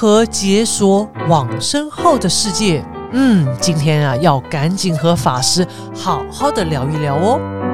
[0.00, 2.84] 和解锁往生后的世界？
[3.10, 7.67] 嗯，今天啊，要赶紧和法师好好的聊一聊哦。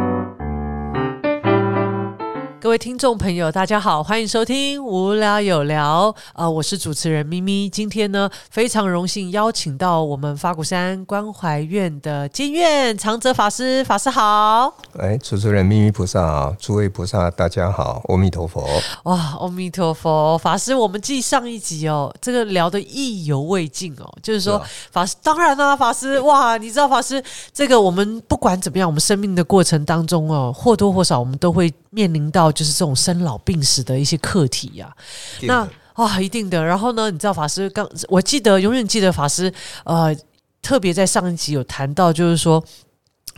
[2.75, 6.13] 各位听众朋友，大家好，欢迎收听无聊有聊。
[6.33, 7.69] 呃，我是主持人咪咪。
[7.69, 13.85] 今天呢，非常荣幸邀请到我们法鼓山关怀院的监院长泽法师。
[13.85, 18.67] 法师好，哎，主持人咪咪菩萨好，诸位菩萨大家好，阿弥陀佛。
[19.05, 24.61] 哇，阿弥陀佛，法师，我们继上一集哦，这个聊的意犹未尽哦，就是说
[24.91, 32.51] 法师，当然啦，法师，哇，你知道法师，这个我们不管怎么样，我们生命的过程当中哦，或多或少我们都会面临到。
[32.51, 34.95] 就是这种生老病死的一些课题呀，
[35.43, 36.63] 那啊，一定的。
[36.65, 39.53] 然后呢，你知道法师刚，我记得永远记得法师，
[39.85, 40.15] 呃，
[40.61, 42.63] 特别在上一集有谈到，就是说，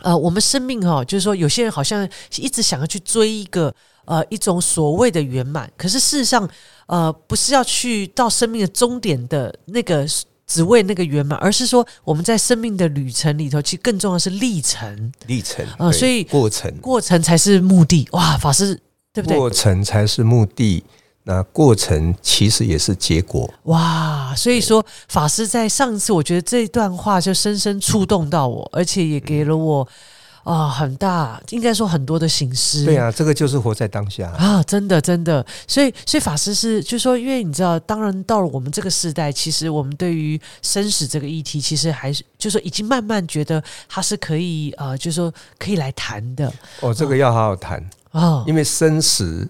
[0.01, 3.73] 呃，我们生命哈，就是说，有些人好像一直想要去追一个
[4.05, 6.49] 呃一种所谓的圆满，可是事实上，
[6.87, 10.07] 呃，不是要去到生命的终点的那个。
[10.47, 15.11] 只为那个圆满，而是说我们在生命的旅程里头，其实更重要的是历程。
[15.27, 18.07] 历程啊，所以过程过程才是目的。
[18.13, 18.79] 哇，法师
[19.13, 19.37] 对不对？
[19.37, 20.83] 过程才是目的，
[21.23, 23.53] 那过程其实也是结果。
[23.63, 29.87] 哇，所以说法师在上一次，我觉得这段话就深深触动到我，而且也给了我。
[30.47, 32.85] 啊，很大，应该说很多的形式。
[32.85, 35.45] 对啊，这个就是活在当下啊，真的，真的。
[35.67, 46.49] 所以，所以法师是，就说，因为你知道，当然到了我们这个时代，其实我们对于生死这个议题，其实还是，就说已经慢慢觉得它是可以，呃，就说可以来谈的。
[46.79, 49.45] 哦，这个要好好谈啊，因为生死、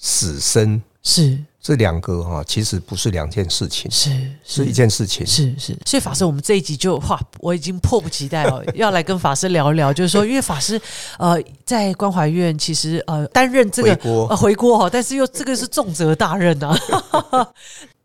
[0.00, 1.38] 死生是。
[1.64, 4.10] 这两个哈，其实不是两件事情，是
[4.44, 5.74] 是一件事情，是是。
[5.86, 10.78] 所以法师，我们这一集就哇，我已经迫不及待哦， 要来跟法师聊一聊，就是说，因为法师
[11.18, 13.94] 呃在关怀院其实呃担任这个
[14.28, 16.78] 呃回锅哈，但是又这个是重责大任啊。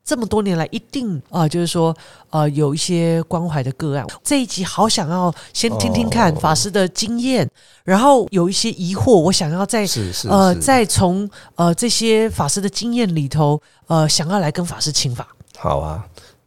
[0.10, 1.96] 这么多年来，一定啊，就是说，
[2.32, 4.04] 呃，有一些关怀的个案。
[4.24, 7.48] 这一集好想要先听听看法师的经验，
[7.84, 9.86] 然后有一些疑惑，我想要再
[10.28, 15.28] 呃，再从呃这些法师的经验里头，呃，想要来跟法师请法。
[15.56, 16.04] 好啊，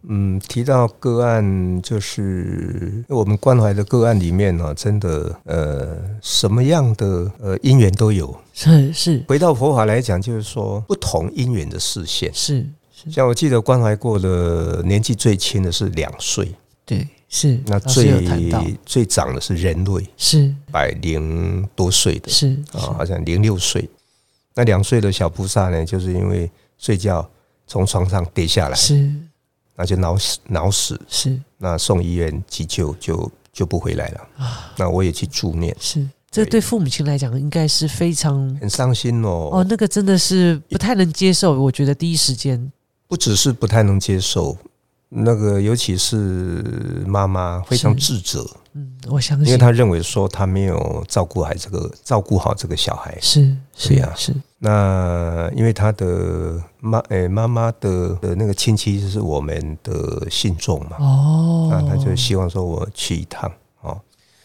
[0.09, 8.37] 嗯，提到个案，就是我们关怀的个案里面呢，真的呃，什么样的呃因缘都有。
[8.53, 12.67] 是是，回到佛法来讲，就是说不同因缘的视线是。
[13.11, 16.55] 像我记得关怀过的年纪最轻的是两岁，
[16.85, 20.55] 对，是那最最长的是人类，是。
[20.71, 23.89] 百零多岁的，是啊，好像零六岁。
[24.55, 27.29] 那两岁的小菩萨呢，就是因为睡觉
[27.67, 29.11] 从床上跌下来，是。
[29.75, 31.41] 那就脑死脑死，是。
[31.59, 34.21] 那送医院急救就就不回来了。
[34.37, 34.73] 啊。
[34.77, 36.07] 那我也去助念，是。
[36.31, 39.51] 这对父母亲来讲应该是非常很伤心哦。
[39.53, 42.71] 哦，那个真的是不太能接受，我觉得第一时间。
[43.13, 44.57] 不只是不太能接受，
[45.11, 48.43] 那个尤其是妈妈非常自责。
[48.73, 53.15] 嗯，我相信，因为他认为说他没有照顾好这个照顾好这个小孩。
[53.21, 54.35] 是是呀，是。
[54.61, 60.97] 那因为他的妈诶妈妈的的那个亲戚是我们的信众嘛。
[60.99, 61.69] 哦。
[61.71, 63.53] 那他就希望说我去一趟
[63.83, 64.01] 哦。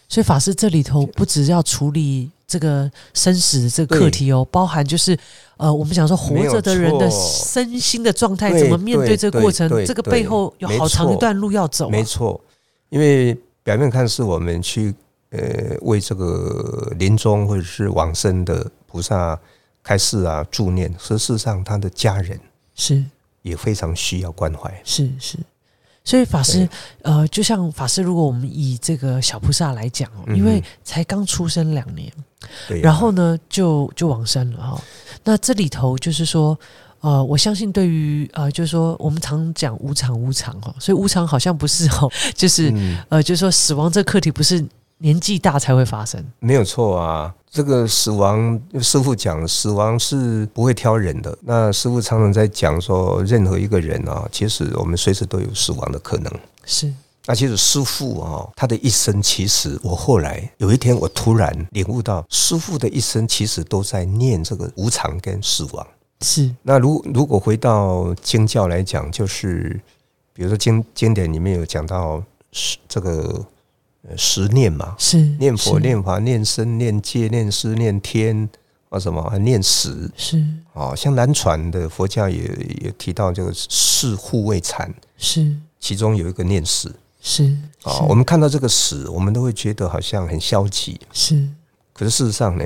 [0.09, 2.31] 所以法师这里头不只要处理。
[2.47, 5.17] 这个生死这个课题哦，包含就是
[5.57, 9.69] 呃，我们讲说活着的人的身心的状态，怎么面对这个过程？
[9.85, 11.89] 这个背后有好长一段路要走。
[11.89, 12.39] 没错，
[12.87, 14.95] 因为表面看是我们去
[15.31, 19.37] 呃为这个临终或者是往生的菩萨
[19.83, 22.39] 开示啊助念，事实上他的家人
[22.73, 23.03] 是
[23.41, 24.73] 也非常需要关怀。
[24.85, 25.37] 是是。
[26.05, 26.65] 所以法师，
[27.01, 32.09] 呃，就像法师，如果我们以这个小菩萨来讲哦，因为才刚出生两年，
[32.81, 34.81] 然后呢，就就往生了哈。
[35.23, 36.57] 那这里头就是说，
[37.01, 42.73] 呃，我相信对于呃，就是说我们常讲无常无常哈，所以无常好像不是哦， 就是
[43.09, 44.65] 呃，就是说死亡这课题不是。
[44.99, 47.31] 年纪大才会发生，没有错啊。
[47.51, 51.37] 这个死亡，师傅讲，死亡是不会挑人的。
[51.43, 56.33] 那师傅常常在讲说，任何一个人啊，其实我们随时都有死亡的可能。
[56.65, 56.91] 是。
[57.27, 65.85] 那其实师傅啊，他的一生，其实我后来有一天，我突然领悟到，师傅的一生其实都在念这个无常跟死亡。
[66.21, 66.49] 是。
[66.63, 69.79] 那如如果回到经教来讲，就是
[70.33, 73.45] 比如说经经典里面有讲到十这个。
[74.15, 78.47] 十念嘛，是念佛、念法、念僧、念戒、念师、念天
[78.87, 80.41] 啊，什么念死是
[80.71, 82.37] 哦，像南传的佛教也
[82.83, 86.95] 也提到这个四护卫禅是，其中有一个念死
[87.27, 87.43] 是
[87.83, 87.99] 啊。
[88.07, 90.97] 我们看到这个死，我们都会觉得好像很消极。
[91.11, 91.45] 是，
[91.91, 92.63] 可是事实上呢，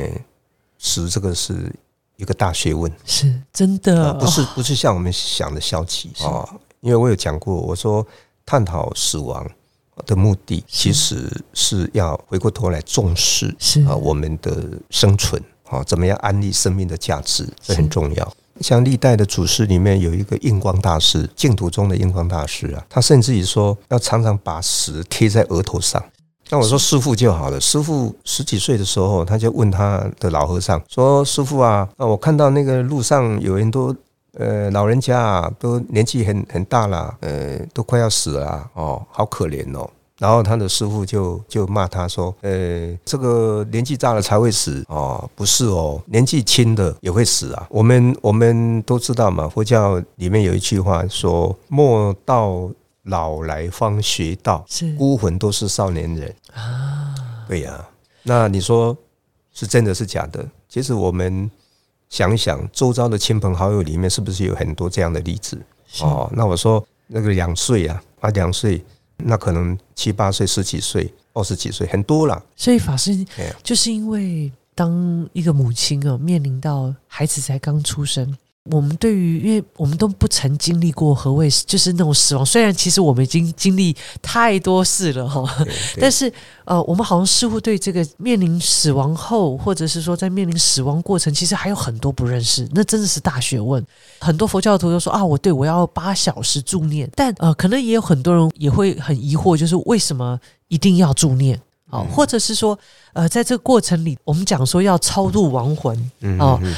[0.77, 1.73] 死这个是
[2.17, 6.47] 一个大学问，是真的，不是不是像我们想的消极啊。
[6.81, 8.05] 因为我有讲过，我说
[8.45, 9.49] 探讨死亡
[10.05, 13.83] 的目的，其实是要回过头来重视是。
[13.85, 18.33] 啊我们的生存啊，怎么样安利生命的价值，这很重要。
[18.61, 26.03] 像历代的祖师里面有一个印光大师，净土中的印光大师啊，他甚至于说要常常把石贴在额头上。
[26.49, 27.59] 那我说师傅就好了。
[27.61, 33.95] 师傅十几岁的时候，他就问他的老和尚说：“师傅啊，那我看到那个路上有人都
[34.33, 39.89] 呃老人家啊，都年纪很很大了，呃，都快要死了啊哦，好可怜哦。”
[40.21, 47.65] 然后他的师傅就就骂他说：“呃，这个年纪大了才会死哦，不是哦，年纪轻的也会死啊。
[47.71, 52.69] 我们我们都知道嘛，佛教里面有一句话说：莫到
[53.06, 56.35] 老来方学道，是孤魂都是少年人。
[56.53, 57.15] 啊，
[57.47, 57.83] 对呀、
[58.21, 58.95] 那你说
[59.51, 60.47] 是真的是假的？
[60.69, 61.50] 其实我们
[62.09, 65.59] 想一想，周遭的亲朋好友里面是不是有很多这样的例子？
[66.01, 68.85] 哦，那我说那个两岁啊，啊两岁，
[69.25, 72.44] 那可能七八岁、十几岁、二十几岁，很多了。
[72.56, 73.25] 所以法师
[73.63, 85.43] 就是因为当一个母亲哦，面临到孩子才刚出生，我们对于，因为我们都不曾经历过何谓就是那种死亡，虽然其实我们已经经历太多事了哈，
[85.99, 86.31] 但是
[86.65, 93.83] 呃，我们好像似乎对这个面临死亡后，或者是说在面临死亡过程，其实还有很多不认识，那真的是大学问。
[94.19, 101.59] 很多佛教徒都说啊，我对我要八小时助念，但呃，可能也有很多人也会很疑惑，就是为什么一定要助念？
[101.89, 102.77] 哦，或者是说，
[103.13, 106.77] 呃，在这个过程里，我们讲说要超度亡魂，嗯哦嗯呃，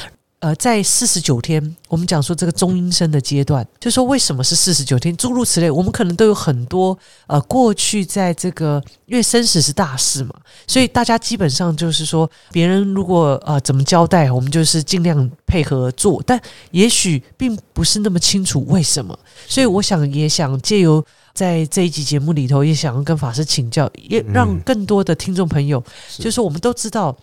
[0.56, 6.98] 在四十九天，我们讲说这个中阴身的阶段，就说为什么是四十九天，诸如此类，我们可能都有很多
[7.28, 10.34] 呃，过去在这个因为生死是大事嘛，
[10.66, 16.42] 所以大家基本上就是说，别人如果呃怎么交代，我们就是尽量配合做，但
[16.72, 19.18] 也许并不是那么清楚为什么，
[19.48, 21.06] 所以我想也想借由。
[21.34, 27.18] 在这一集节目里头，也想要跟法师请教，也让更多的听众朋友，是就是说我们都知道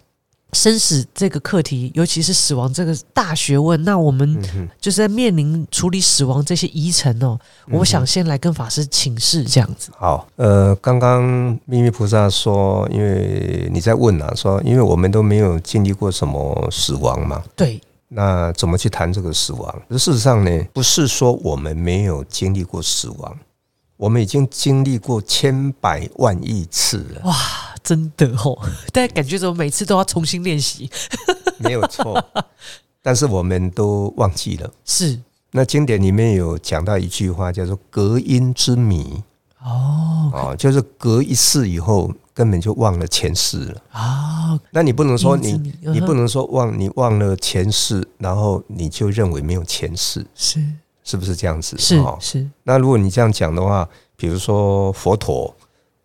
[0.53, 4.43] 生死这个课题，尤其是死亡这个大学问，那我们
[4.81, 7.39] 就是在面临处理死亡这些遗尘哦，
[7.71, 9.91] 我想先来跟法师请示这样子。
[9.97, 11.23] 好，呃，刚刚
[11.65, 19.83] 秘密菩萨说，因为你在问啊，说因为我们都没有经历过什么死亡嘛，对，那怎么去谈这个死亡？
[19.91, 23.39] 事实上呢，不是说我们没有经历过死亡，
[23.97, 27.37] 我们已经经历过千百万亿次了，哇，
[27.83, 28.59] 真的哦，
[28.93, 30.91] 但感觉怎么每次都要重新练习？
[31.59, 32.23] 没有错。
[33.03, 34.71] 但是我们都忘记了。
[34.85, 35.19] 是
[35.53, 39.23] 那经典里面有讲到一句话，叫做“隔音之谜”
[39.65, 43.83] 哦哦，就是隔一世以后，根本就忘了前世了。
[43.91, 50.63] 啊，那你不能说你你不能说忘你忘了前世，然后你就认为没有前世，是
[51.03, 51.77] 是不是这样子？
[51.79, 55.55] 是哦是那如果你这样讲的话，比如说佛陀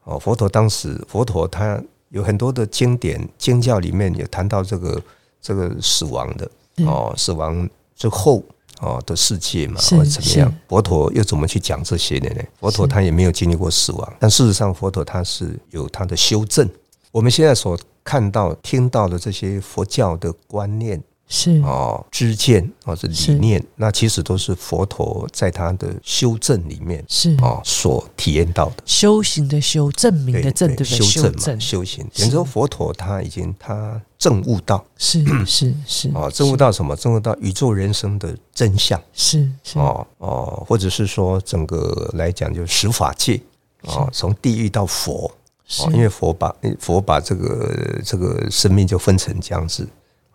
[0.06, 1.80] 哦，佛陀当时佛陀他
[2.10, 5.02] 有很多的经典经教里面有谈到这个
[5.42, 8.44] 这个死亡的嗯哦，死亡之后
[8.80, 10.54] 哦的世界嘛，或者怎么样？
[10.68, 12.42] 佛陀又怎么去讲这些的呢？
[12.60, 16.70] 佛陀他也没有经历过死亡，但事实上佛陀他是有他的修正。
[17.12, 21.60] 我们现在所看到、听到的这些佛教的观念是。
[21.62, 27.36] 哦、知见或者是理念，那其实都是佛陀在他的修正里面是。
[27.42, 28.76] 哦所体验到的。
[28.86, 31.00] 修行的修，证明的证，对不对？
[31.00, 31.60] 修正嘛，正。
[31.60, 32.06] 修行。
[32.14, 32.24] 是。
[32.24, 34.84] 有时候佛陀他已经他证悟到。
[34.98, 36.96] 是是是哦，证悟到什么？
[36.96, 39.02] 证悟到宇宙人生的真相。
[39.14, 39.80] 是是。
[39.80, 43.42] 哦哦，或者是说整个来讲就是十法界
[43.82, 45.32] 哦，从地狱到佛。
[45.80, 49.88] 哦，因为佛把佛把这个这个生命就分成这样子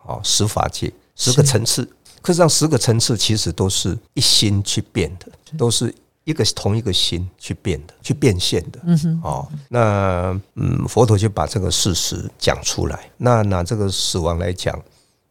[0.05, 1.89] 哦，十法界十个层次，
[2.23, 5.27] 可是让十个层次其实都是一心去变的，
[5.57, 8.81] 都是一个同一个心去变的，去变现的。
[8.85, 13.11] 嗯哼哦，那嗯，佛陀就把这个事实讲出来。
[13.17, 14.81] 那拿这个死亡来讲，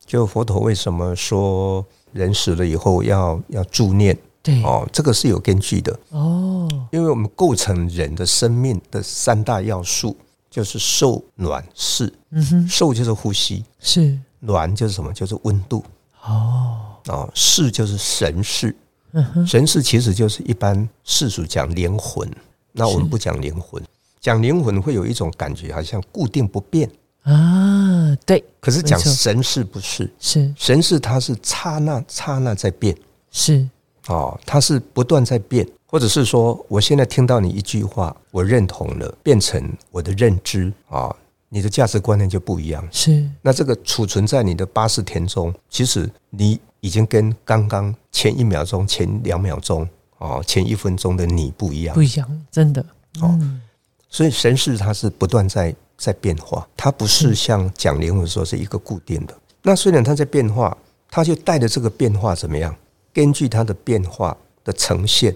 [0.05, 4.17] 就佛陀为什么说人死了以后要要助念？
[4.41, 10.15] 对哦，这个是有根据的，哦因为我们构成人的生命的三大要素
[10.49, 12.11] 就是受、暖、湿。
[12.31, 15.13] 嗯哼受就是呼吸，是暖就是什么？
[15.13, 15.83] 就是温度。
[16.23, 16.77] 哦。
[17.07, 18.75] 哦，世就是神世，
[19.13, 22.29] 嗯神世其实就是一般世俗讲灵魂，
[22.73, 23.81] 那我们不讲灵魂，
[24.19, 26.87] 讲灵魂会有一种感觉，好像固定不变。
[27.23, 30.53] 啊对可是讲神世不是，是。
[30.55, 32.95] 神世它是刹那刹那在变
[33.31, 33.67] 是。
[34.07, 40.71] 哦，它是不断在变，或者是说，我现在听到你一句话，我认同了，变成我的认知。
[40.89, 41.15] 啊、
[41.49, 42.87] 你的价值观念就不一样。
[42.91, 49.87] 是那这个储存在你的八识田中，其实你已经跟刚刚前一秒钟、前两秒钟
[50.19, 52.01] 哦，前一分钟的你不一样不。
[52.01, 52.81] 一样，真的。
[53.21, 53.61] 哦嗯，
[54.09, 59.35] 所以神识它是不断在在变化，它不是像讲灵魂说是一个固定的。
[59.63, 60.77] 那虽然它在变化，
[61.09, 62.73] 它就带着这个变化怎么样？
[63.11, 65.35] 根据它的变化的呈现，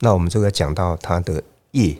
[0.00, 1.40] 那我们就要讲到它的
[1.72, 1.96] 业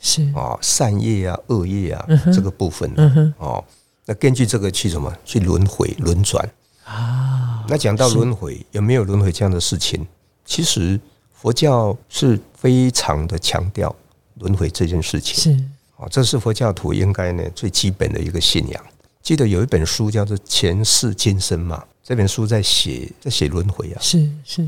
[0.00, 2.90] 是，啊、善业啊、恶业啊、嗯这个部分
[3.38, 3.62] 哦。
[4.06, 5.14] 那根据这个去什么？
[5.24, 6.48] 去轮回轮转。
[6.84, 10.04] 啊，那讲到轮回，有没有轮回这样的事情？
[10.44, 10.98] 其实
[11.32, 13.94] 佛教是非常的强调
[14.40, 15.36] 轮回这件事情。
[15.36, 15.64] 是，
[15.96, 18.84] 啊，这是佛教徒应该呢最基本的一个信仰。
[19.22, 24.62] 记得有一本书叫做《前世今生》嘛，这本书在写在写轮回啊，是，是，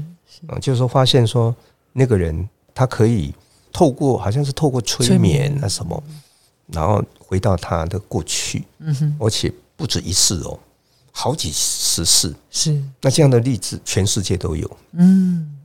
[0.47, 1.53] 啊，就是说发现说
[1.93, 3.35] 那个人他可以
[3.73, 5.51] 透过好像是透过催催眠。
[5.51, 6.03] 眠啊什么，
[6.67, 10.59] 然后回到他的过去，嗯哼，而且不止一次哦，
[11.11, 12.35] 好几十次。
[12.51, 14.71] 是，那这样的例子全世界都有。
[14.93, 15.57] 嗯，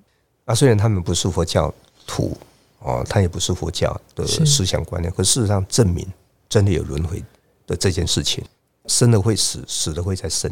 [0.45, 1.73] 啊，虽然他们不是佛教
[2.05, 2.35] 徒
[2.79, 6.05] 哦，他也不是佛教的思想观念，可事实上证明
[6.49, 7.23] 真的有轮回
[7.65, 8.43] 的这件事情，
[8.87, 10.51] 生了会死，死了会再生。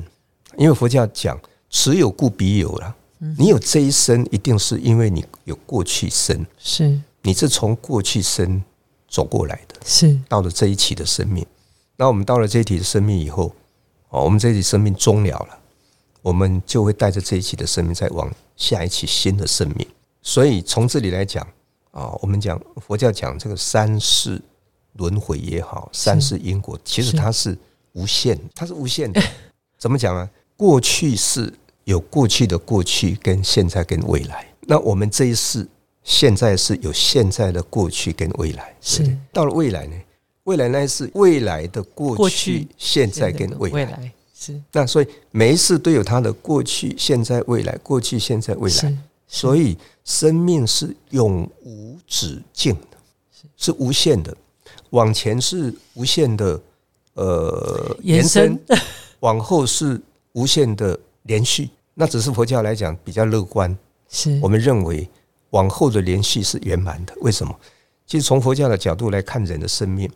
[0.58, 2.96] 因为佛教讲此有故彼有了，
[3.38, 8.62] 你有这一生，一定是因为你有过去生，是，你是从过去生
[9.10, 11.44] 走过来的，是，到了这一期的生命。
[11.98, 13.51] 那我们到了这一期的生命以后，
[14.10, 15.60] 哦，我们这一期生命终了了，
[16.22, 19.88] 我们就会带着这一期的生命再往下一期新的生命。
[20.22, 21.44] 所以从这里来讲
[21.89, 24.39] 啊，我们讲佛教讲这个三世
[24.94, 27.58] 轮回也好，三世因果，其实它是
[27.94, 29.20] 无限，它是无限的。
[29.79, 30.29] 怎么讲啊？
[30.55, 31.51] 过去是
[31.86, 34.48] 有过去的过去，跟现在跟未来。
[34.67, 35.67] 那我们这一世
[36.06, 39.04] 现在是有现在的过去跟未来，是。
[39.34, 39.96] 到了未来呢？
[40.44, 43.76] 未来呢是未来的过过去去、现在跟未来。
[43.76, 48.96] 未来，是，那所以每一次都有它的过去、现在、未来，过去、现在、未来。
[49.28, 52.98] 所以生命是永无止境的，
[53.58, 53.74] 是。
[53.80, 54.38] 无限的，
[54.92, 56.62] 往前是无限的，
[57.16, 58.58] 呃，延伸，
[59.22, 60.00] 往后是
[60.34, 61.68] 无限的连续。
[61.96, 63.76] 那只是佛教来讲比较乐观，
[64.08, 64.40] 是。
[64.44, 65.10] 我，们认为
[65.56, 67.14] 往后的联系是圆满的。
[67.22, 67.56] 为什么？
[68.06, 70.08] 其实从佛教的角度来看，人的生命，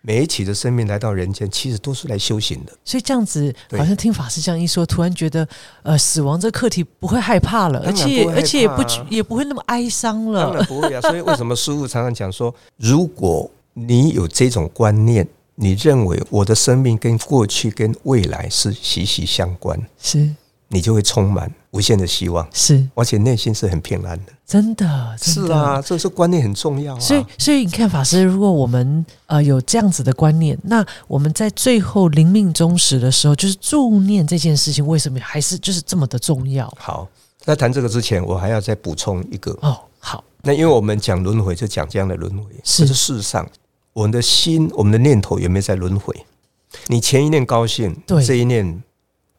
[0.00, 2.72] 每一起的生命来到人间，其实都是来修行的。
[2.84, 5.46] 所以这样子，好像听法师这样一说，突然觉得，
[5.82, 10.64] 呃，死亡这课题不会害怕了，而且而且也不也不会那么哀伤了当然了。
[10.66, 15.26] 不会啊，所以为什么师傅常常讲说，如果你有这种观念，
[15.56, 20.34] 你认为我的生命跟过去跟未来是息息相关，是
[20.68, 24.32] 你就会充满无限的希望，是，而且内心是很平安的。
[24.44, 27.00] 真的，真的是啊，这是观念很重要啊。
[27.00, 36.72] 所以，所以你看，法师，如果我们呃有这样子的观念，那我们在最后临命终时的时候，就是助念这件事情，为什么还是就是这么的重要？
[36.78, 37.08] 好，
[37.40, 39.56] 在谈这个之前，我还要再补充一个。
[39.62, 42.44] 哦，好，那因为我们讲轮回，就讲这样的轮回。
[42.64, 43.48] 是是事实上，
[43.92, 46.14] 我们的心、我们的念头有没有在轮回？
[46.88, 48.82] 你前一念高兴，对这一念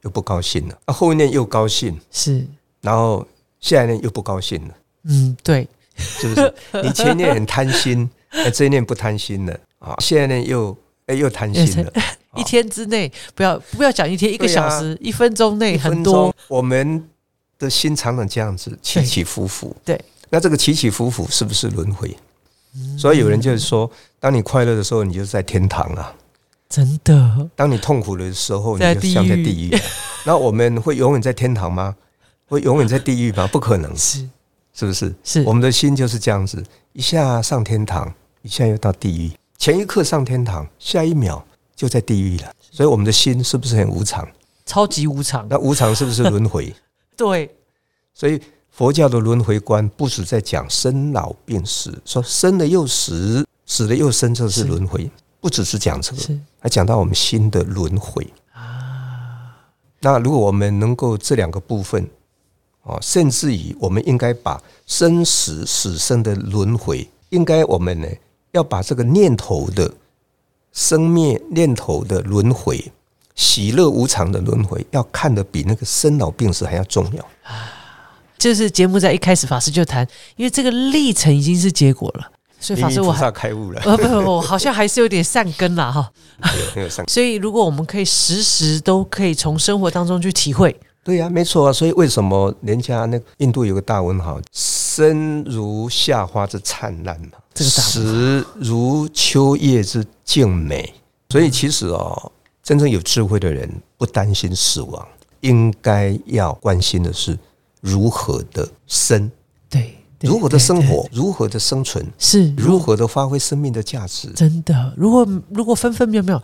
[0.07, 2.47] 又不高兴了，啊，后一念又高兴，是，
[2.79, 3.27] 然后
[3.59, 4.73] 下一念又不高兴了，
[5.03, 6.53] 嗯，对，是不是？
[6.81, 9.59] 你前一念很贪心， 哎，这一念不贪心了。
[9.79, 10.75] 啊，现在呢又
[11.07, 11.91] 哎又贪心了。
[12.37, 17.03] 一天之内不要不要讲一天，一个小时、一分钟内很多，我们
[17.59, 19.75] 的心常常这样子起起伏伏。
[19.83, 19.99] 对，
[20.29, 22.15] 那这个起起伏伏是不是轮回？
[22.97, 26.13] 所以有人就是说，当你快乐的时候，你就在天堂啊；
[26.69, 29.77] 真的当你痛苦的时候，你就像在地狱。
[30.25, 31.95] 那我们会永远在天堂吗？
[32.47, 33.47] 会永远在地狱吗？
[33.51, 34.27] 不可能，是
[34.73, 35.13] 是不是？
[35.23, 39.31] 是我们的心就是这样子，一下上天堂，一下又到地狱。
[39.57, 41.43] 前一刻上天堂，下一秒
[41.75, 42.51] 就在地狱了。
[42.69, 44.27] 所以我们的心是不是很无常？
[44.65, 46.73] 超级无常，那无常是不是轮回？
[47.15, 47.49] 对，
[48.13, 55.09] 所以佛教的轮回观不止在讲生老病死，说生了又死，死了又生，这是是轮回，
[55.47, 59.55] 不只是讲这个，还讲到我们新的轮回啊。
[60.01, 62.05] 那如果我们能够这两个部分，
[62.83, 68.09] 哦，甚至于我们应该把生死死生的轮回，应该我们呢
[68.51, 69.89] 要把这个念头的
[70.73, 72.91] 生灭念头的轮回。
[73.33, 77.71] 喜乐无常的轮回，要看得比那个生老病死还要重要啊。
[78.37, 86.11] 就是节目在一开始法师就谈，因为这个历程已经是结果了，所以法师我还因为菩萨开悟了，呃不不不，好像还是有点善根啦哈。
[86.41, 87.07] 有很有上。
[87.07, 91.73] 所以如果我们可以时时都可以从生活当中去体会，对呀、没错啊。
[91.73, 100.93] 所以为什么人家那印度有个大文豪，生如夏花之灿烂嘛，这个大死如秋叶之静美。
[101.29, 102.31] 所以其实哦，
[102.63, 105.07] 真正有智慧的人不担心死亡，
[105.41, 107.37] 应该要关心的是
[107.81, 109.29] 如何的生，
[109.69, 114.29] 对如何的生活，如何的生存，是如何的发挥生命的价值。
[114.29, 116.41] 真的，如果如果分分秒秒，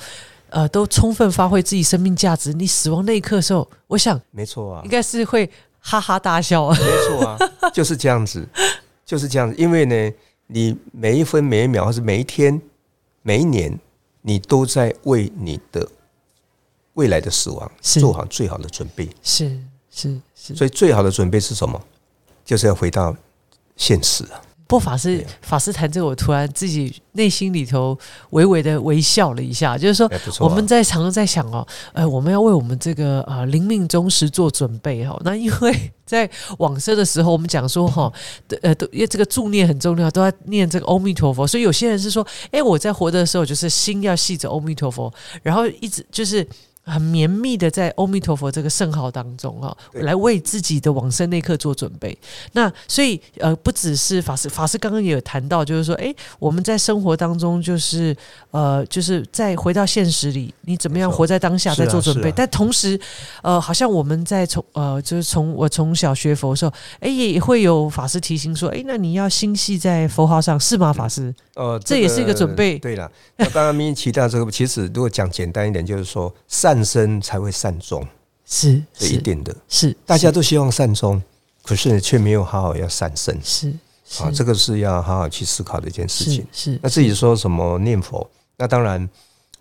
[0.50, 5.50] 呃，都充分发挥自己生命价值，你死亡那一刻的时候，我想没错啊应，该是会
[5.80, 6.70] 哈哈大笑。
[6.70, 6.78] 没
[7.08, 7.38] 错啊，
[7.74, 8.48] 就是这样子，
[9.04, 9.56] 就是这样子。
[9.58, 10.16] 因为呢，
[10.48, 12.62] 你每一分每一秒，或是每一天、
[13.24, 13.80] 每一年，
[14.22, 15.88] 你都在为你的
[16.94, 19.10] 未来的死亡做好最好的准备。
[19.24, 21.82] 是是是，所以，最好的准备是什么？
[22.46, 23.16] 就是要回到
[23.76, 24.42] 现实啊。
[24.66, 27.96] 不过法师法师谈这个，我突然自己内心里头
[28.32, 35.22] 微微的微笑了一下，就是说我们在常常在想哦，呃，我们要为我们这个呃灵命忠实做准备哈、哦。
[35.24, 36.28] 那因为 在
[36.58, 38.12] 往生的时候，我们讲说哈、
[38.62, 41.46] 呃，都因为这个助念很重要，都要念这个阿弥陀佛。
[41.46, 45.14] 所以有些人是说，哎，我在活的时候就是心要系着阿弥陀佛，
[45.44, 46.48] 然后一直就是。
[46.86, 52.18] 很绵密的在阿弥陀佛这个圣号当中哈、对来为自己的往生那一刻做准备。
[52.52, 58.16] 那所以呃，不只是法师，法师刚刚也有谈到，就是说，诶，我们在生活当中，就是
[58.52, 62.32] 呃，就是在回到现实里，你怎么样活在当下，在做准备。
[62.36, 63.00] 但同时，
[63.42, 70.92] 呃，好像我们在从呃，就是从我从小学佛的时候，诶，也会有法师提醒说，诶，那你要心系在佛号上，是吗？
[70.92, 71.34] 法师？
[71.56, 72.80] 呃，这也是一个准备。
[72.80, 78.06] 对了，那刚刚咪提到这个， 其实如果讲简单一点，就是说善生才会善终，
[78.46, 79.56] 是一定的。
[79.70, 81.22] 是，大家都希望善终，
[81.64, 83.38] 可是却没有好好要善生。
[83.44, 83.74] 是
[84.06, 84.24] 是。
[84.24, 86.46] 啊，这个是要好好去思考的一件事情。
[86.52, 89.08] 是那自己说什么念佛，那当然，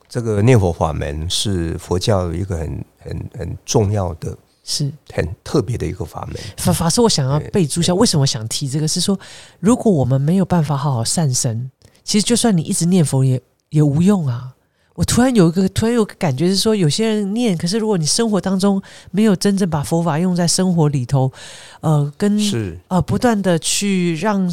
[0.08, 4.92] 这个念佛法门是佛教一个很很很重要的、是。
[5.12, 6.36] 很特别的一个法门。
[6.56, 8.88] 法法师，我想要对备注一下，为什么想提这个？
[8.88, 9.18] 是说，
[9.60, 11.70] 如果我们没有办法好好善生，
[12.04, 13.40] 其实就算你一直念佛也
[13.70, 14.48] 也无用啊。
[14.94, 18.80] 我突然有一个突然有个感觉是说，有些人念，可是如果你生活当中
[19.10, 21.32] 没有真正把佛法用在生活里头，
[21.80, 24.46] 呃，跟是呃不断的去让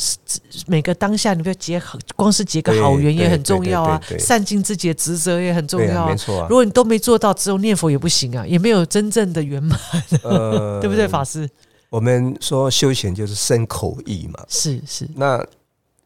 [0.65, 6.15] 每个当下，你不要结好，光是结个好缘也很重要啊善尽自己的职责也很重要啊没。
[6.15, 6.55] 错啊如。
[6.55, 9.77] 果你都没做到，只有念佛也不行啊，也没有真正的圆满，
[10.23, 11.49] 呃 对不对，法师？
[11.89, 14.39] 我们说修行就是生口意嘛。
[14.47, 15.45] 是是那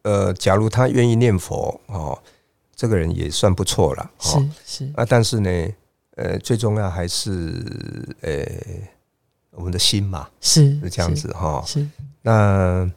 [0.04, 2.18] 呃，假如他愿意念佛哦，
[2.76, 4.50] 这个人也算不错了是哦。
[4.64, 5.68] 是啊，但是呢，
[6.16, 7.64] 呃，最重要还是
[8.20, 8.44] 呃
[9.52, 11.62] 我们的心嘛，是是这样子哈。
[11.66, 11.86] 是。
[12.20, 12.90] 那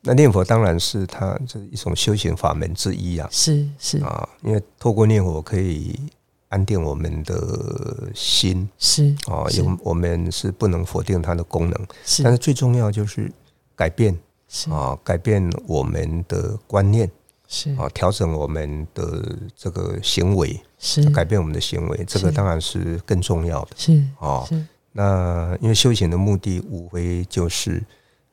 [0.00, 3.28] 那念佛当然是他这一种修行法门之一啊。
[3.30, 3.98] 是是。
[3.98, 6.00] 啊，因为透过念佛可以
[6.48, 9.60] 安定我们的心是啊，是。
[9.62, 12.22] 有我们是不能否定它的功能，是。
[12.22, 13.30] 但是最重要就是
[13.76, 17.10] 改变是啊，改变我们的观念
[17.46, 24.44] 是啊，调整我们的这个行为，是改变我们的行为，这个当然是更重要的是啊。
[24.48, 27.84] 是那因为修行的目的无非就是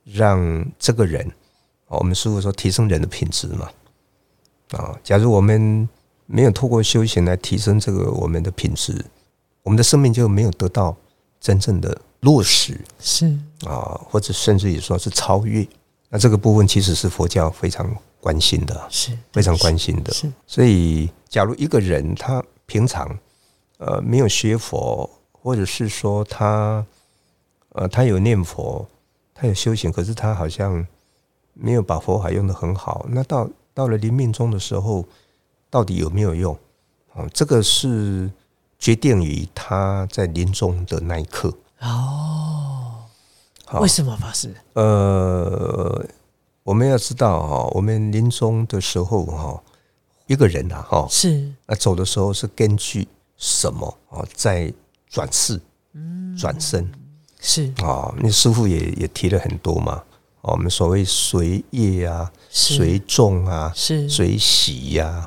[0.05, 1.27] 让这个人，
[1.87, 3.69] 啊我们师傅说提升人的品质嘛。
[4.71, 5.87] 啊，假如我们
[6.25, 9.05] 没有透过修行来提升这个我们的品质，
[9.63, 10.95] 我们的生命就没有得到
[11.39, 15.67] 真正的落实是啊，或者甚至于说是超越。
[16.09, 20.13] 那这个部分其实是佛教非常关心的，是非常关心的。
[20.13, 23.17] 是所以，假如一个人他平常
[23.77, 26.85] 呃没有学佛，或者是说他
[27.69, 28.87] 呃他有念佛，
[29.33, 30.85] 他有修行，可是他好像
[31.53, 35.05] 没有把佛法用的很好，那到到了临命终的时候，
[35.69, 36.57] 到底有没有用？
[37.13, 38.29] 哦，这个是
[38.77, 41.49] 决定于他在临终的那一刻。
[41.81, 42.74] 哦，好
[43.73, 46.05] 为什么法师呃，
[46.63, 49.63] 我们要知道哈，我们临终的时候哈，
[50.27, 51.51] 一个人啊哈，是。
[51.65, 54.71] 那走的时候是根据什么啊，在
[55.09, 55.59] 转世、
[55.93, 56.35] 嗯。
[56.37, 56.89] 转身。
[57.39, 57.73] 是。
[57.77, 58.13] 啊？
[58.17, 60.03] 那师傅也也提了很多嘛。
[60.41, 64.07] 哦我们所谓随业啊，随众啊，是。
[64.07, 65.25] 随喜呀、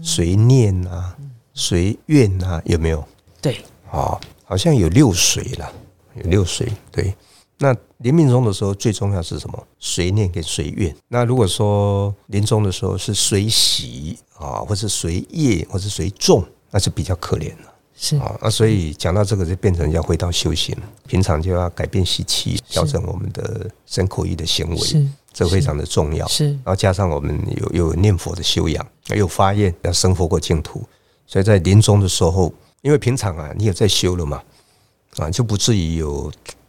[0.00, 1.16] 随念啊，
[1.52, 3.04] 随愿啊，有没有？
[3.42, 3.64] 对。
[3.90, 5.72] 啊，好像有六随了，
[6.14, 6.72] 有六随。
[6.92, 7.12] 对，
[7.62, 9.66] 那临命终的时候最重要是什么？
[9.78, 10.94] 随念跟随愿。
[11.08, 18.34] 那如果说临终的时候是随喜啊，或是随业，或是随众，那就比较可怜了是啊。
[18.42, 20.74] 那所以讲到这个，就变成要回到修行，
[21.06, 26.26] 平常就要改变习气，调整我们的身口意的行为，是这非常的重要。
[26.28, 30.82] 是然后加上我们有有念佛的修养，有发愿要生活过净土，
[31.26, 34.42] 所以在临终的时候，因为平常啊你有在修了嘛，
[35.18, 36.59] 啊就不至于有呃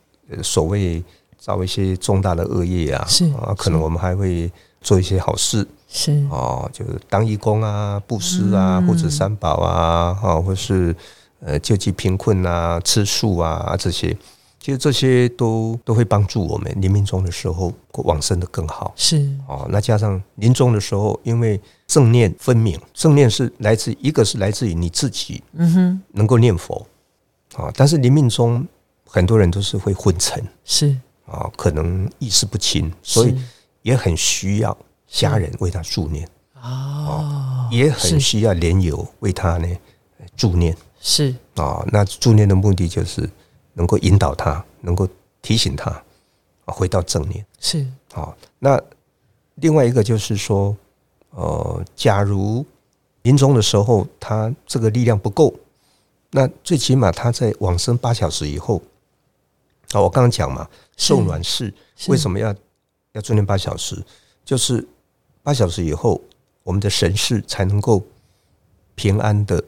[0.44, 1.04] 所谓
[1.38, 5.68] 造一些重大的恶业啊，是啊，可能我们还会做一些好事。
[5.88, 6.12] 是。
[6.30, 8.88] 哦，就是当义工啊、布施啊、嗯。
[8.88, 10.96] 护持三宝啊，啊，或是
[11.40, 14.16] 呃救济贫困啊、吃素啊这些，
[14.60, 18.94] 其实这些都都会帮助我们临命终的时候往生的更好。
[18.96, 19.18] 是。
[19.48, 26.86] 哦，那加上临终的时候，因为正念分明，正念是来自一个是来自于你自己，嗯哼，能够念佛。
[27.56, 28.66] 啊，但是临命中
[29.14, 30.96] 很多人都是会昏沉是。
[31.26, 33.38] 啊，可能意识不清，所以
[33.82, 36.28] 也很需要家人为他助念
[36.62, 39.68] 哦，也很需要莲友为他呢
[40.38, 40.76] 助念。
[41.02, 41.36] 是。
[41.56, 41.86] 啊。
[41.92, 43.30] 那助念的目的就是
[43.74, 45.08] 能够引导他，能够
[45.42, 45.92] 提醒他
[46.66, 47.46] 啊回到正念。
[47.60, 47.86] 是。
[48.14, 48.82] 啊，那
[49.56, 50.76] 另外一个就是说，
[51.32, 52.66] 呃，假如
[53.24, 55.54] 临终的时候他这个力量不够，
[56.32, 58.82] 那最起码他在往生八小时以后，
[59.94, 61.74] 啊，我刚刚讲嘛，受卵室
[62.08, 62.54] 为什么要
[63.14, 64.02] 要做念八小时？
[64.44, 64.88] 就是
[65.44, 66.22] 八小时以后，
[66.64, 68.04] 我们的神识才能够
[68.96, 69.64] 平安的，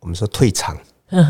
[0.00, 0.78] 我们说退场，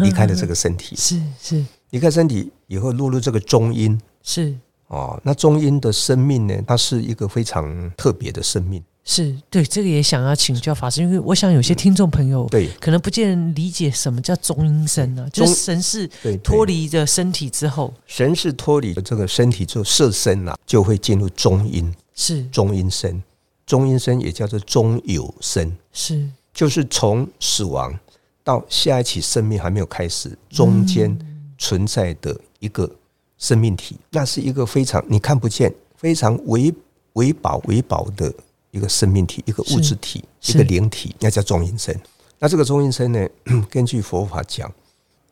[0.03, 4.01] 离开了这个身体，是是离开身体以后落入这个中阴。
[4.23, 4.57] 是
[4.89, 6.55] 哦，那中阴的生命呢？
[6.67, 8.83] 它是一个非常特别的生命。
[9.09, 12.69] 是，对这个也想要请教法师，因为我想有些听众朋友对。
[12.81, 22.45] 可能不见理解什么叫中阴身呢，就是神是对脱离着身体之后，神是脱离了这个身体之后色身了，就会进入中阴，是。
[22.49, 23.23] 中阴身。
[23.65, 26.29] 中阴身也叫做中有身，是。
[26.53, 27.97] 就是从死亡
[28.43, 31.17] 到下一期生命还没有开始，中间
[31.59, 32.91] 存在的一个
[33.39, 36.73] 生命体，那是一个非常你看不见、非常微
[37.13, 38.33] 微薄、微薄的
[38.71, 41.99] 一个生命体，一个物质体，一个灵体，那叫中阴身。
[42.39, 43.29] 那这个中阴身呢，
[43.71, 44.71] 根据佛法讲，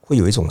[0.00, 0.48] 会有一种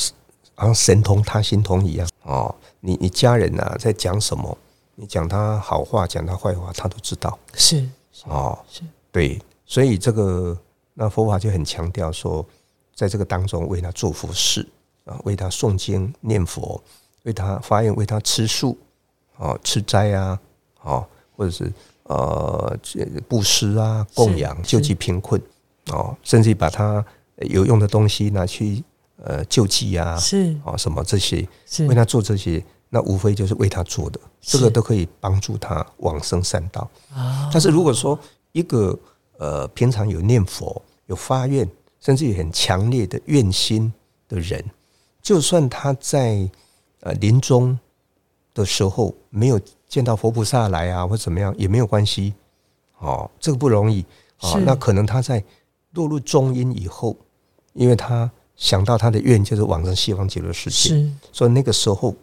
[0.55, 2.53] 好像神通、他心通一样哦。
[2.81, 4.55] 你你家人啊在讲什么，
[4.95, 7.89] 你讲他好话，讲他坏话，他都知道是
[8.25, 8.59] 哦。
[8.69, 10.55] 是对，所以这个
[10.93, 12.45] 那佛法就很强调说，
[12.93, 14.67] 在这个当中为他做佛事
[15.05, 16.79] 啊，为他诵经念佛，
[17.23, 18.77] 为他发愿，为他吃素
[19.37, 20.39] 啊，吃斋啊，
[20.81, 21.71] 哦，或者是
[22.03, 25.41] 呃这布施啊，供养救济贫困
[25.87, 27.05] 哦，甚至把他
[27.37, 28.83] 有用的东西拿去
[29.17, 30.55] 呃救济啊，是。
[30.65, 31.47] 啊什么这些
[31.87, 36.89] 为他做这些，那无非就是为他做的，这个都可以帮助他往生善道。
[37.13, 38.17] 啊，但是如果说
[38.51, 38.97] 一个
[39.37, 41.67] 呃平常有念佛、有发愿，
[41.99, 43.91] 甚至有很强烈的愿心
[44.27, 44.63] 的人，
[45.21, 46.49] 就算他在
[47.01, 47.77] 呃临终
[48.53, 49.59] 的时候没有
[49.93, 52.33] 见到佛菩萨来啊，或怎么样也没有关系。
[52.97, 54.03] 哦，这个不容易
[54.39, 54.59] 哦。
[54.65, 55.43] 那可能他在
[55.91, 57.15] 落入中阴以后，
[57.73, 62.15] 因为他想到他的愿就是往生西方极乐世界，是所以那个时候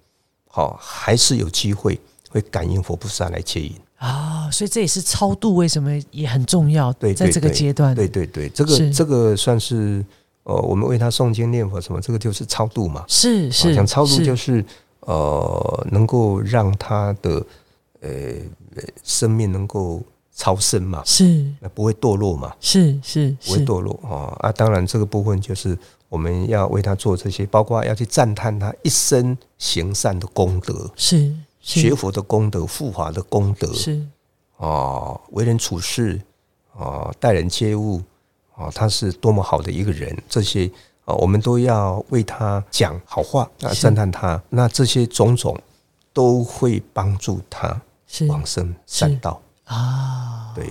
[0.48, 1.96] 好、还是有机会
[2.28, 3.72] 会感应佛菩萨来接引。
[3.98, 10.04] 啊，所以这也是超度为什么也很重要，对在这个阶段，对对对，这个这个算是
[10.42, 13.04] 呃，我们为他诵经念佛什么，这个就是超度嘛。
[13.06, 14.64] 是是讲超度就是是
[15.00, 17.44] 呃，能够让他的
[18.00, 18.10] 呃
[19.02, 20.02] 生命能够
[20.34, 21.44] 超生嘛，是。
[21.60, 23.46] 那不会堕落嘛，是是是。
[23.46, 24.52] 不会堕落啊啊！
[24.52, 25.76] 当然，这个部分就是
[26.08, 31.80] 我们要为他做这些，包括要去赞叹他一生行善的功德、是是。
[31.80, 34.00] 学佛的功德、护法的功德，是。
[34.56, 36.20] 哦，为人处事，
[36.74, 38.02] 哦，待人接物，
[38.54, 40.70] 哦，他是多么好的一个人，这些
[41.04, 43.82] 啊，我们都要为他讲好话啊，是。
[43.82, 44.40] 赞叹他。
[44.50, 45.58] 那这些种种
[46.12, 48.26] 都会帮助他是。
[48.26, 49.40] 往生善道。
[49.64, 50.68] 啊，对，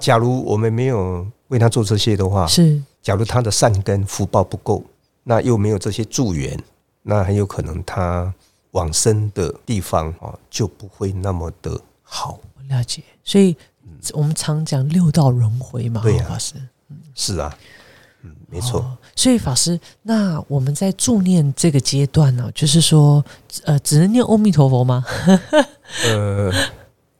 [0.00, 2.80] 假如我们没有为他做这些的话，是。
[3.02, 4.82] 假如他的善根福报不够，
[5.22, 6.58] 那又没有这些助缘，
[7.02, 8.32] 那很有可能他
[8.72, 12.38] 往生的地方啊就不会那么的好。
[12.56, 13.56] 我了解，所以
[14.12, 16.24] 我们常讲六道轮回嘛，对呀。
[16.24, 16.54] 哈法师。
[17.14, 17.56] 是啊，
[18.26, 18.80] 嗯，没错。
[18.80, 23.24] 哦所以法师，那我们在助念这个阶段呢，就是说，
[23.64, 25.02] 呃，只能念阿弥陀佛吗？
[26.04, 26.52] 呃，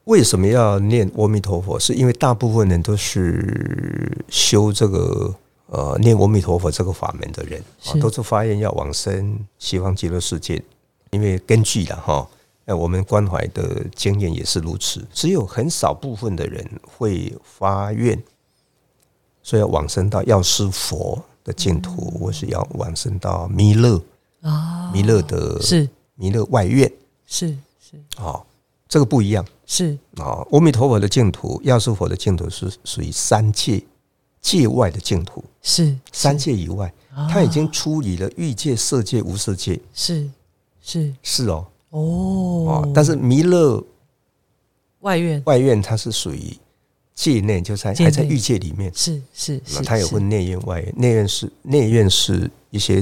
[0.05, 1.81] 为什么要念阿弥陀佛？
[1.81, 5.35] 是因为大部分人都是修这个
[5.69, 7.63] 呃念阿弥陀佛这个法门的人
[7.99, 10.63] 都是发愿要往生西方极乐世界。
[11.13, 12.29] 因为根据了哈，
[12.67, 18.23] 呃，我们关怀的经验也是如此，只有很少部分的人会发愿，
[19.47, 24.03] 说要往生到药师佛的净土，或是要往生到弥勒
[24.41, 25.89] 啊，弥勒的是。
[26.17, 26.91] 弥勒外院。
[27.27, 27.97] 是是。
[28.21, 28.43] 啊，
[28.89, 29.47] 这个不一样。
[29.65, 29.97] 是。
[30.17, 33.81] 啊，阿弥陀佛的净土，药师佛的净土是属于三界
[34.41, 40.29] 界外的净土，是三界以外，啊他已经处理了欲界、色界、无色界，是
[40.83, 41.15] 是。
[41.23, 42.01] 是哦，哦。
[42.01, 43.81] 哦，，但是弥勒
[45.03, 45.41] 外院。
[45.47, 46.53] 外院它是属于
[47.17, 50.13] 界内，就在还还在欲界里面，是是是，那它有是。
[50.13, 53.01] 分内院、外院，内院是内院是一些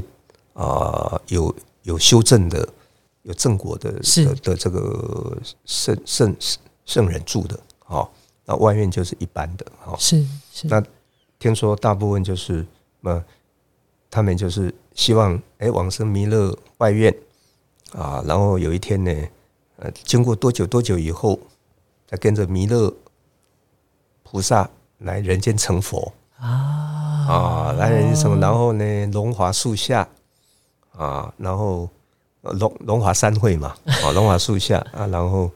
[0.55, 2.67] 啊、呃有有修正的
[3.23, 6.37] 有正果的的的这个圣圣
[6.87, 8.09] 圣人住的，哦，
[8.45, 10.83] 那外院就是一般的，哦，是是，那
[11.41, 12.65] 听说大部分就是
[13.03, 13.23] 呃，
[14.09, 17.13] 他们就是希望哎往生弥勒外院
[17.91, 19.13] 啊，然后有一天呢，
[19.79, 21.41] 呃，经过多久多久以后，
[22.07, 22.95] 再跟着弥勒
[24.35, 24.69] 菩萨
[24.99, 26.13] 来人间成佛。
[26.41, 26.49] 啊。
[27.29, 30.09] 啊，来人间成佛，然后呢，龙华树下
[30.91, 31.89] 啊，然后
[32.43, 35.49] 呃龙龙华三会嘛，啊，龙华树下啊，然后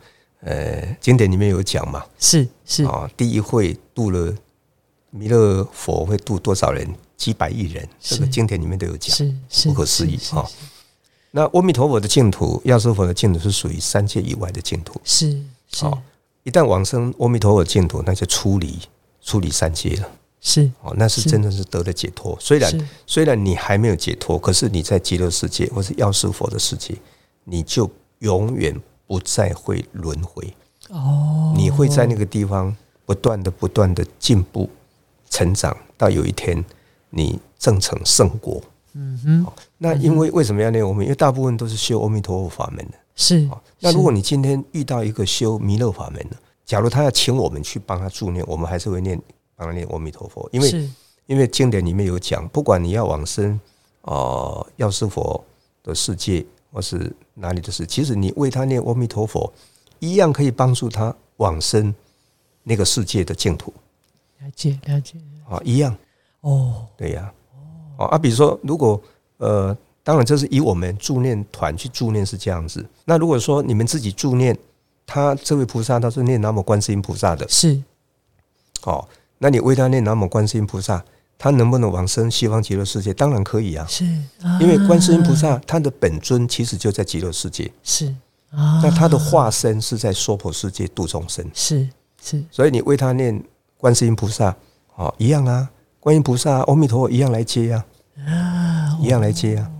[0.42, 2.84] 呃，经典里面有讲嘛，是是。
[2.84, 4.32] 啊，第一会度了
[5.10, 6.88] 弥勒佛会度多少人？
[7.16, 9.16] 几百亿人，这个是经典里面都有讲。
[9.16, 10.46] 是是不可思议是啊
[11.32, 15.00] 那阿弥陀佛的净土，药师佛的净土是属于三界以外的净土。
[15.02, 15.32] 是
[15.72, 15.84] 是。
[15.84, 16.00] 好
[16.48, 18.78] 一旦往生阿弥陀佛净土，那就出离
[19.20, 20.08] 出离三界了。
[20.40, 22.34] 是哦，那是是真的是得了解脱。
[22.40, 26.94] 虽然虽然你还没有解脱，可是你在极乐世界或是药师佛的世界，
[27.44, 28.74] 你就永远
[29.06, 30.54] 不再会轮回。
[30.88, 34.70] 哦，你会在那个地方不断的、不断的进步、
[35.28, 36.64] 成长，到有一天
[37.10, 38.62] 你正成圣果。
[38.94, 41.04] 嗯哼那因为为什么要念我们？
[41.04, 42.94] 因为大部分都是修阿弥陀佛法门的。
[43.20, 49.20] 是哦那如果你今天遇到一个修弥勒法门的，假如他要请我们去帮他助念，我们还是会念
[49.56, 50.90] 帮他念阿弥陀佛，因为
[51.26, 53.60] 因为经典里面有讲，不管你要往生
[54.02, 55.44] 呃药师佛
[55.82, 59.52] 的世界，或是哪里的事，其实你为他念阿弥陀佛，
[59.98, 61.92] 一样可以帮助他往生
[62.62, 63.72] 那个世界的净土。
[64.38, 65.18] 了解了解。
[65.48, 65.96] 啊，一样，
[66.42, 66.86] 哦。
[66.96, 67.32] 对呀、
[67.96, 69.00] 哦啊，比如说，如果
[69.38, 69.76] 呃，
[70.08, 72.82] 当然这是以我们助念团去助念是这样子。
[73.04, 74.56] 那如果说你们自己助念，
[75.06, 77.82] 他这位菩萨他是念南无观世音菩萨的，是。
[78.84, 81.04] 哦，那你为他念南无观世音菩萨，
[81.36, 83.12] 他能不能往生西方极乐世界？
[83.12, 84.06] 当然可以啊，是，
[84.58, 88.06] 因为观世音菩啊萨他的本尊其实就在极乐世界，是。
[88.52, 91.86] 啊，那他的化身是在娑婆世界度众生，是
[92.22, 92.42] 是。
[92.50, 93.44] 所以你为他念
[93.76, 94.56] 观世音菩萨，
[94.94, 95.68] 哦，一样啊，
[96.00, 97.84] 观音菩萨、阿弥陀佛一样来接啊，
[98.26, 99.70] 啊一样来接啊。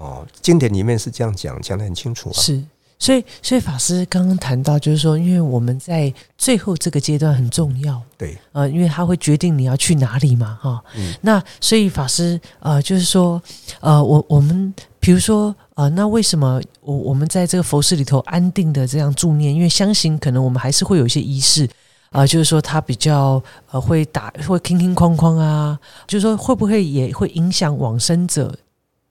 [0.00, 2.34] 哦，经典里面是这样讲，讲的很清楚啊。
[2.34, 2.62] 是。
[3.02, 13.40] 所以，所以法师刚刚谈到，就是说，因为我们在最后这个阶段很重要，对，呃，因为它会决定你要去哪里嘛，哈、嗯那所以法师呃，就是说，
[13.80, 19.54] 呃，我我们比如说呃，那为什么我我们在这个佛寺里头安定的这样助念？
[19.54, 21.66] 因为相信可能我们还是会有一些仪式。
[22.10, 28.52] 啊、就是说他比较呃会打会哐哐哐哐啊，就是说会不会也会影响往生者，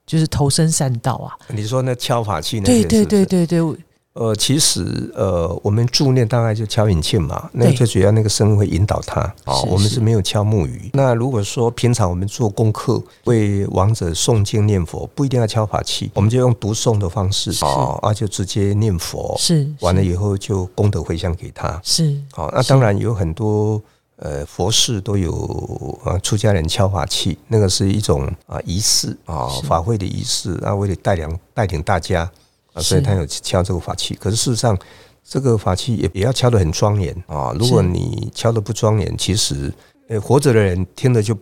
[0.10, 1.38] 就是投身善道啊？
[1.50, 3.78] 你说那敲法器那对对些是不是对对对，
[4.14, 9.62] 呃，其实呃，我们助念大概就敲引磬嘛，那对最主要那个声会引导他哦。
[9.70, 10.90] 我们是是没有敲木鱼。
[10.94, 21.80] 那如果说平常我们做功课为亡者诵经念佛，不一定要敲法器，我们就用读诵的方式啊哦，啊就直接念佛，是完了以后就功德回向给他。
[21.84, 23.80] 是好、那当然有很多
[24.22, 32.30] 呃佛事都有呃出家人敲法器，那个是一种啊、仪式啊、法会的仪式啊，为了带领带领大家
[32.74, 34.14] 啊，所以他有敲这个法器。
[34.16, 34.78] 可是事实上，
[35.24, 37.54] 这个法器也也要敲得很庄严啊。
[37.58, 39.74] 如果你敲得不庄严，其实
[40.08, 41.38] 呃活着的人听了就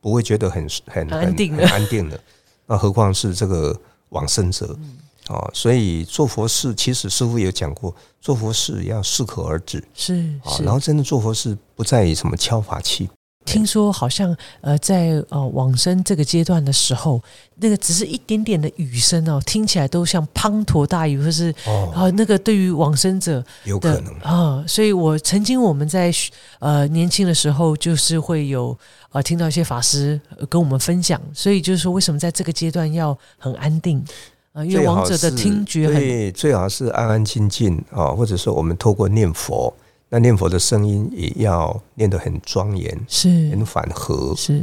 [0.00, 2.18] 不会觉得很很很安定了很安定了。
[2.66, 3.78] 那何况是这个
[4.10, 5.50] 往生者嗯啊？
[5.52, 9.82] 所以做佛事，其实师傅有讲过，做佛事要适可而止。
[9.94, 10.28] 是
[10.62, 13.08] 然后真的做佛事不在于什么敲法器，
[13.44, 17.20] 听说好像呃，在呃往生这个阶段的时候，
[17.56, 26.12] 那个只是一点点的雨声哦，听起来都像滂沱大雨，或是哦，啊、那个对于往生者的有可能啊、所以我曾经我们在
[26.60, 28.78] 呃年轻的时候，就是会有
[29.10, 34.04] 呃听到一些法师、呃跟我们分享，所以就是说为什么在这个阶段要很安定
[34.52, 39.72] 啊、因为最好亡者的是听觉很对，最好是安安静静啊，或者说我们透过念佛，
[40.10, 44.34] 那念佛的声音也要念得很庄严、是很缓和。
[44.36, 44.62] 是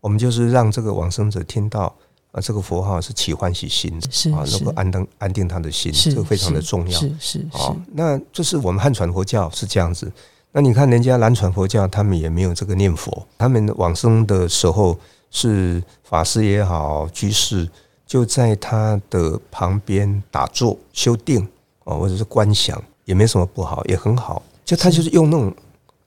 [0.00, 1.94] 我们就是让这个往生者听到
[2.32, 6.98] 啊，这个佛号是起欢喜心是啊，能是够安定安定他的心，是这个非常的重要。
[6.98, 10.10] 是是哦是，那这是我们汉传佛教是这样子。
[10.50, 14.98] 那你看人家南传佛教，他们也没有这个念佛，他们往生的时候
[15.30, 17.68] 是法师也好，居士
[18.08, 21.46] 就在他的旁边打坐修定
[21.84, 24.42] 哦，或者是观想，也没什么不好，也很好。
[24.64, 25.54] 就他就是用那种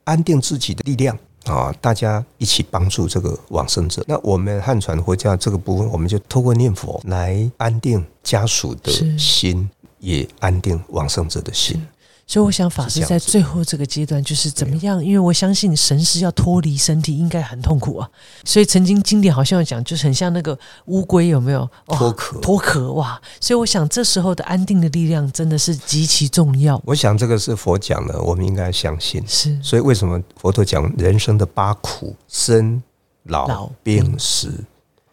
[0.03, 4.03] 安定自己的力量啊，大家一起帮助这个往生者。
[4.07, 11.79] 那我们汉传佛教这个部分，我们就透过念佛来安定家属的心，也安定往生者的心。
[12.27, 15.03] 所以我想法师在最后这个阶段就是怎么样？
[15.03, 18.09] 因为我相信神是要脱离身体，应该很痛苦啊。
[18.45, 22.39] 所以曾经经典好像有讲，就是很像那个乌龟有没有脱壳？
[22.39, 23.21] 脱壳哇！
[23.41, 26.81] 所以我想这时候的安定的力量真的是极其重要。
[26.85, 29.21] 我想这个是佛讲的，我们应该相信。
[29.27, 32.81] 是，所以为什么佛陀讲人生的八苦：生、
[33.23, 34.63] 老、病、死，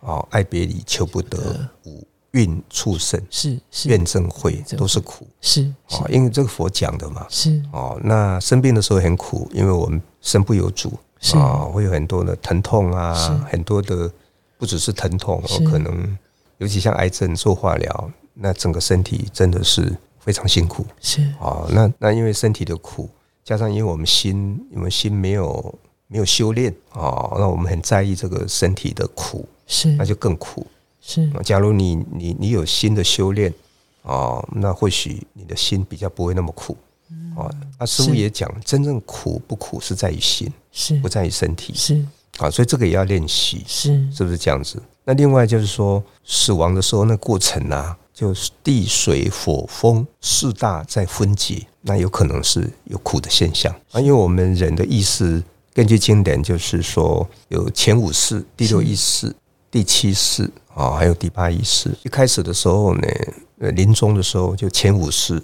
[0.00, 2.06] 哦，爱别离、求不得，五。
[2.32, 3.88] 孕畜生是是。
[3.88, 5.26] 怨憎会都是苦。
[5.40, 7.26] 是哦，因为这个佛讲的嘛。
[7.28, 7.62] 是。
[7.72, 7.98] 哦。
[8.04, 10.92] 那生病的时候很苦，因为我们身不由主
[11.32, 13.14] 啊，会有很多的疼痛啊，
[13.50, 14.10] 很多的
[14.58, 16.18] 不只是疼痛，可能
[16.58, 20.84] 尤其像癌症做化疗，那整个身体真的是非常辛苦。
[21.00, 21.22] 是。
[21.40, 21.66] 啊。
[21.70, 23.08] 那那因为身体的苦，
[23.42, 25.74] 加上因为我们心，我们心没有
[26.08, 29.92] 没有修炼啊，那我们很在意这个身体的苦，是。
[29.92, 30.66] 那就更苦。
[31.08, 33.50] 是，假如你你你有新的修炼
[34.02, 36.76] 啊，那或许你的心比较不会那么苦
[37.34, 37.48] 啊。
[37.80, 42.50] 那师傅也讲，真正苦不苦是在于心，是不在于身体，是啊。
[42.50, 44.82] 所以这个也要练习，是是不是这样子？
[45.04, 53.98] 那另外就是说，死亡的时候那过程啊，就是地水火风四大在分解，那有可能是有苦的现象啊。
[53.98, 55.42] 因为我们人的意识，
[55.72, 59.34] 根据经典就是说，有前五世、第六意识、
[59.70, 60.50] 第七世。
[60.74, 61.90] 啊，还有第八意识。
[62.04, 63.08] 一开始的时候呢，
[63.58, 65.34] 呃，临终的时候就前五世，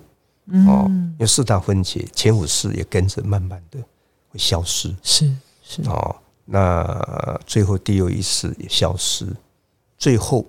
[0.69, 3.81] 哦，因为四大分解，前五世也跟着慢慢的
[4.29, 4.95] 会消失。
[5.03, 5.29] 是
[5.65, 9.27] 是哦，那最后第六意识也消失，
[9.99, 10.47] 最后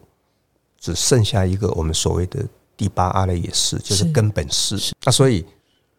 [0.80, 2.46] 只剩下一个我们所谓的
[2.78, 4.94] 第八阿赖耶识，就是根本识。
[5.04, 5.44] 那所以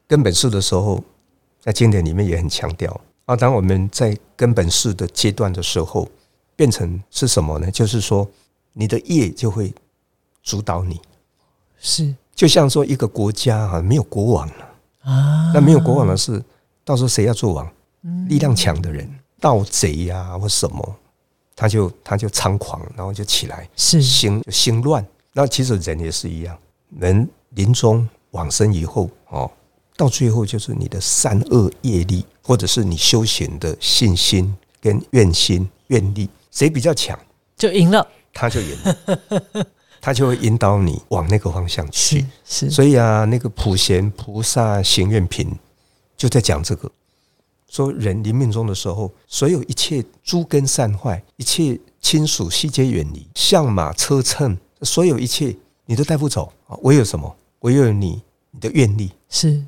[0.07, 1.03] 根本识的时候，
[1.61, 6.09] 在经典里面也很强调啊，当我们在根本识的阶段的时候，
[6.57, 7.71] 变成是什么呢？
[7.71, 8.29] 就是说。
[8.79, 9.73] 你的业就会
[10.43, 11.01] 主导你，
[11.79, 14.69] 是就像说一个国家啊，没有国王了
[15.01, 16.45] 啊，那没有国王的是，
[16.85, 17.67] 到时候谁要做王？
[18.29, 20.97] 力量强的人，盗贼呀或什么，
[21.55, 25.03] 他就他就猖狂，然后就起来，是兴兴乱。
[25.33, 26.55] 那其实人也是一样，
[26.99, 29.51] 人临终往生以后哦，
[29.97, 37.19] 到最后就是你的善恶业力，或者是你修行的信心跟愿心愿力，谁比较强，
[37.55, 38.09] 就赢了。
[38.33, 38.75] 他就引，
[40.01, 42.25] 他就会引导你往那个方向去。
[42.47, 45.55] 是，所以啊，那个普贤菩萨行愿品
[46.17, 46.91] 就在讲这个：
[47.69, 56.79] 说人临命终的时候，所有一切诸根善坏，一切亲属悉皆远离，相马车乘，所有一切你都带不走啊！
[56.85, 57.37] 唯有什么？
[57.61, 59.63] 唯有你，你的愿力是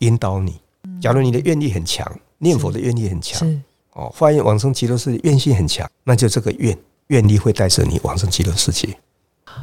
[0.00, 0.60] 引导你。
[1.00, 3.62] 假如你的愿力很强，念佛的愿力很强，
[3.96, 6.78] 哦，发愿往生极乐世界愿心很强，那就这个愿。
[7.08, 8.98] 愿力会带着你往生极乐世界，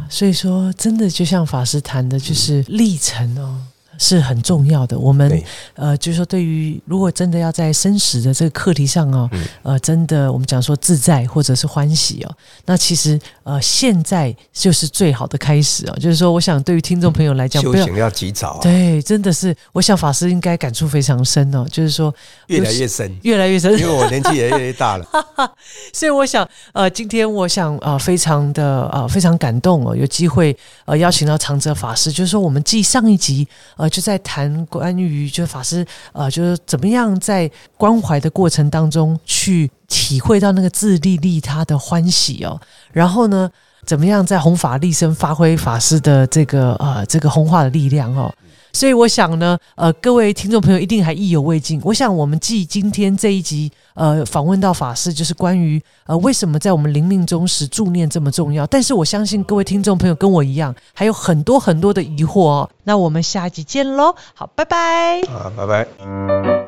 [0.09, 3.59] 所以说，真的就像法师谈的，就是历程哦。
[3.97, 4.97] 是很重要的。
[4.97, 5.41] 我们
[5.75, 9.29] 呃，就是说，对于如果真的要在生死的这个课题上哦，
[9.61, 15.95] 呃，真的我们讲说自在或者是欢喜哦，那其实呃，现在就是最好的开始哦。
[15.99, 18.59] 就是说，我想对于听众朋友来讲，修行要及早。
[18.61, 21.65] 对，真的是，我想法师应该感触非常深哦。
[21.71, 22.13] 就是说，
[22.47, 25.05] 越来越深，越来越深，因为我年纪也越来越大了。
[25.93, 33.47] 所以我想，呃，今天我想啊，非常的啊，非常感动哦，有机会呃，邀请到长泽法师，就是说，我们继上一集。
[33.75, 42.59] 呃，就在谈关于，就是法师，呃，就是怎么样在关怀的过程当中去体会到那个自利利他的欢喜哦，
[42.91, 43.49] 然后呢，
[43.85, 48.33] 怎么样在弘法利身发挥法师的这个呃这个弘化的力量哦。
[48.73, 51.79] 所以我想呢，呃，各位听众朋友一定还意犹未尽。
[51.83, 58.65] 我想我们继今天这一集，呃，访问到法师，就是关于呃为什么在我们临命中时助念这么重要。
[58.67, 62.69] 但是我相信各位听众朋友跟我一样，还有很多很多的疑惑哦。
[62.83, 65.21] 那我们下一集见喽，好，拜拜。
[65.27, 66.62] 好，拜拜。